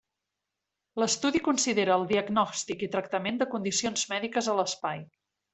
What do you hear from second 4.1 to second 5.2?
mèdiques a l'espai.